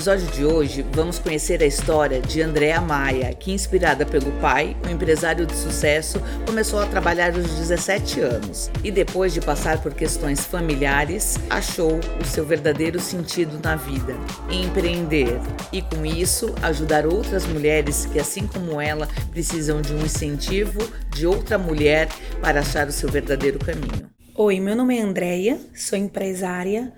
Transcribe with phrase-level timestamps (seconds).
[0.00, 4.90] episódio de hoje, vamos conhecer a história de Andréa Maia, que, inspirada pelo pai, um
[4.90, 10.42] empresário de sucesso, começou a trabalhar aos 17 anos e, depois de passar por questões
[10.42, 14.14] familiares, achou o seu verdadeiro sentido na vida:
[14.50, 15.38] empreender
[15.70, 20.80] e, com isso, ajudar outras mulheres que, assim como ela, precisam de um incentivo
[21.10, 22.08] de outra mulher
[22.40, 24.08] para achar o seu verdadeiro caminho.
[24.34, 26.90] Oi, meu nome é Andréia, sou empresária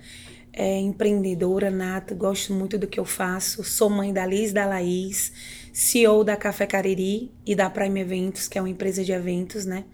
[0.52, 3.64] é, empreendedora nata, gosto muito do que eu faço.
[3.64, 5.32] Sou mãe da Liz da Laís,
[5.72, 9.84] CEO da Café Cariri e da Prime Eventos, que é uma empresa de eventos, né?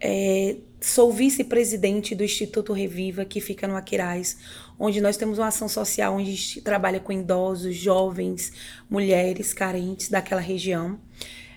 [0.00, 4.38] É, sou vice-presidente do Instituto Reviva, que fica no Aquiraz,
[4.78, 8.52] onde nós temos uma ação social onde a gente trabalha com idosos, jovens,
[8.88, 11.00] mulheres carentes daquela região.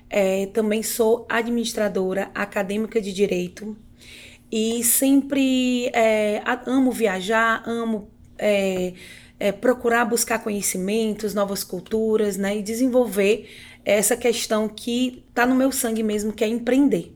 [0.10, 3.78] É, também sou administradora acadêmica de direito
[4.52, 8.10] e sempre é, amo viajar, amo
[8.42, 8.94] é,
[9.40, 12.58] é, procurar buscar conhecimentos, novas culturas, né?
[12.58, 13.48] E desenvolver
[13.86, 17.16] essa questão que está no meu sangue mesmo, que é empreender.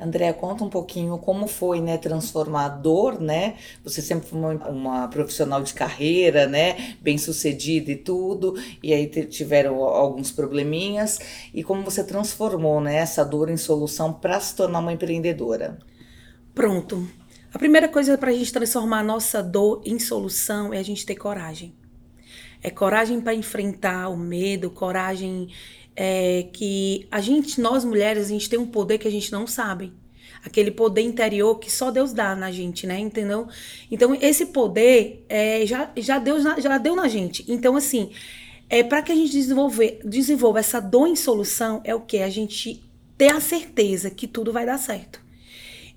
[0.00, 3.56] André, conta um pouquinho como foi, né, transformador, né?
[3.82, 9.08] Você sempre foi uma, uma profissional de carreira, né, bem sucedida e tudo, e aí
[9.08, 11.18] tiveram alguns probleminhas,
[11.52, 15.78] e como você transformou, né, essa dor em solução para se tornar uma empreendedora.
[16.54, 17.08] Pronto.
[17.52, 21.06] A primeira coisa para a gente transformar a nossa dor em solução é a gente
[21.06, 21.74] ter coragem.
[22.62, 25.48] É coragem para enfrentar o medo, coragem
[25.96, 29.46] é, que a gente, nós mulheres, a gente tem um poder que a gente não
[29.46, 29.94] sabe.
[30.44, 32.98] Aquele poder interior que só Deus dá na gente, né?
[32.98, 33.48] Entendeu?
[33.90, 37.46] Então, esse poder é, já, já, Deus, já deu na gente.
[37.48, 38.10] Então, assim,
[38.68, 42.18] é para que a gente desenvolver, desenvolva essa dor em solução, é o que?
[42.18, 42.84] A gente
[43.16, 45.27] ter a certeza que tudo vai dar certo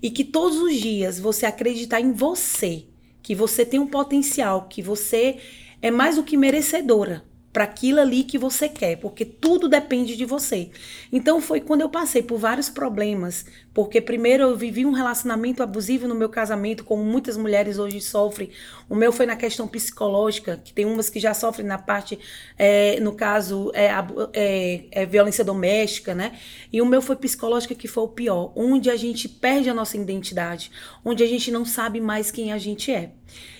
[0.02, 2.84] e que todos os dias você acreditar em você,
[3.22, 5.38] que você tem um potencial, que você
[5.80, 10.24] é mais do que merecedora para aquilo ali que você quer, porque tudo depende de
[10.24, 10.70] você.
[11.12, 13.44] Então foi quando eu passei por vários problemas,
[13.74, 18.50] porque primeiro eu vivi um relacionamento abusivo no meu casamento, como muitas mulheres hoje sofrem.
[18.88, 22.18] O meu foi na questão psicológica, que tem umas que já sofrem na parte,
[22.58, 23.90] é, no caso, é,
[24.32, 26.32] é, é, violência doméstica, né?
[26.72, 29.96] E o meu foi psicológica, que foi o pior, onde a gente perde a nossa
[29.96, 30.70] identidade,
[31.04, 33.12] onde a gente não sabe mais quem a gente é.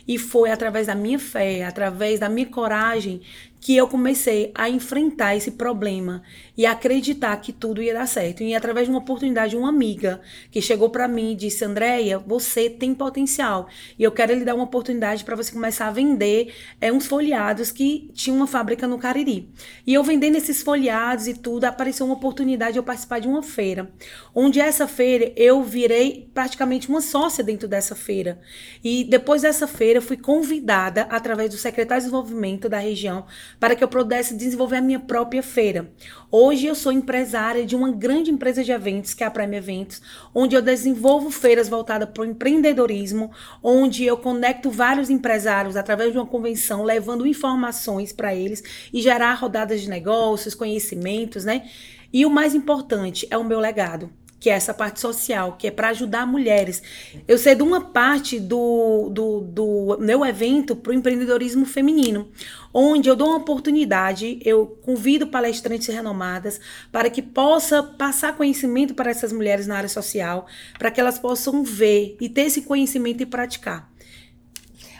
[0.06, 3.20] E foi através da minha fé, através da minha coragem,
[3.62, 6.20] que eu comecei a enfrentar esse problema
[6.58, 8.42] e acreditar que tudo ia dar certo.
[8.42, 10.20] E através de uma oportunidade, uma amiga
[10.50, 14.56] que chegou para mim e disse: Andréia, você tem potencial e eu quero lhe dar
[14.56, 18.98] uma oportunidade para você começar a vender é, uns folheados que tinha uma fábrica no
[18.98, 19.48] Cariri.
[19.86, 23.44] E eu vendendo esses folheados e tudo, apareceu uma oportunidade de eu participar de uma
[23.44, 23.92] feira,
[24.34, 28.40] onde essa feira eu virei praticamente uma sócia dentro dessa feira.
[28.82, 33.26] E depois dessa feira, fui convidada através do secretário de desenvolvimento da região
[33.60, 35.92] para que eu pudesse desenvolver a minha própria feira.
[36.30, 40.00] Hoje eu sou empresária de uma grande empresa de eventos, que é a Prime Eventos,
[40.34, 43.30] onde eu desenvolvo feiras voltadas para o empreendedorismo,
[43.62, 49.34] onde eu conecto vários empresários através de uma convenção, levando informações para eles e gerar
[49.34, 51.68] rodadas de negócios, conhecimentos, né?
[52.12, 54.10] E o mais importante é o meu legado
[54.42, 56.82] que é essa parte social, que é para ajudar mulheres.
[57.28, 62.28] Eu sei de uma parte do, do, do meu evento para o empreendedorismo feminino,
[62.74, 66.60] onde eu dou uma oportunidade, eu convido palestrantes renomadas
[66.90, 71.62] para que possa passar conhecimento para essas mulheres na área social, para que elas possam
[71.62, 73.92] ver e ter esse conhecimento e praticar.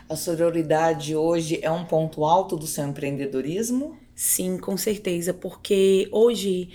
[0.09, 3.98] A sororidade hoje é um ponto alto do seu empreendedorismo?
[4.14, 6.70] Sim, com certeza, porque hoje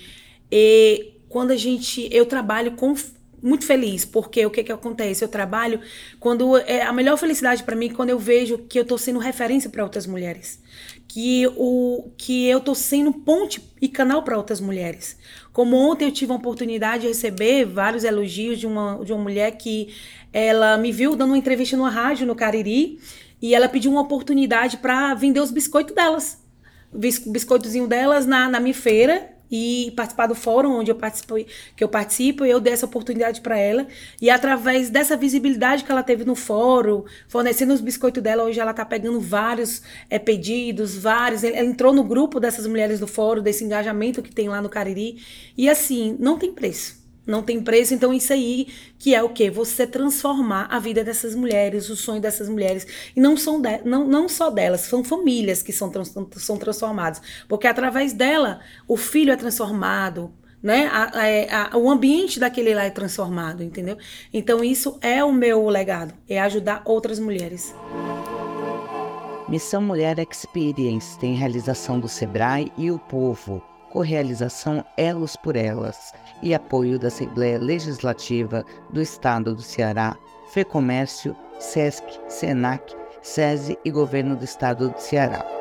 [0.52, 2.96] e quando a gente eu trabalho com
[3.42, 5.24] muito feliz, porque o que que acontece?
[5.24, 5.80] Eu trabalho
[6.20, 9.70] quando é a melhor felicidade para mim quando eu vejo que eu tô sendo referência
[9.70, 10.60] para outras mulheres,
[11.08, 15.18] que o que eu tô sendo ponte e canal para outras mulheres.
[15.54, 19.52] Como ontem eu tive a oportunidade de receber vários elogios de uma de uma mulher
[19.52, 19.94] que
[20.34, 23.00] ela me viu dando uma entrevista numa rádio no Cariri
[23.42, 26.44] e ela pediu uma oportunidade para vender os biscoitos delas.
[26.92, 31.36] Biscoitozinho delas na, na minha feira e participar do fórum onde eu participo,
[31.76, 33.88] que eu participo, eu dei essa oportunidade para ela.
[34.22, 38.74] E através dessa visibilidade que ela teve no fórum, fornecendo os biscoitos dela, hoje ela
[38.74, 43.64] tá pegando vários é, pedidos, vários, ela entrou no grupo dessas mulheres do fórum, desse
[43.64, 45.22] engajamento que tem lá no Cariri.
[45.58, 47.94] E assim, não tem preço não tem preço.
[47.94, 49.52] Então, isso aí que é o que?
[49.52, 52.88] Você transformar a vida dessas mulheres, o sonho dessas mulheres.
[53.16, 55.92] E não, são de, não, não só delas, são famílias que são,
[56.38, 57.22] são transformadas.
[57.48, 60.32] Porque através dela, o filho é transformado.
[60.64, 60.88] Né?
[60.92, 63.98] A, a, é, a, o ambiente daquele lá é transformado, entendeu?
[64.34, 67.76] Então, isso é o meu legado, é ajudar outras mulheres.
[69.48, 76.54] Missão Mulher Experience tem realização do SEBRAE e o Povo, correalização Elos por Elas e
[76.54, 80.16] apoio da Assembleia Legislativa do Estado do Ceará,
[80.52, 85.57] FEComércio, SESC, SENAC, SESI e Governo do Estado do Ceará.